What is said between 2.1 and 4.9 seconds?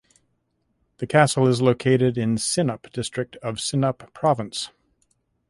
in Sinop district of Sinop Province.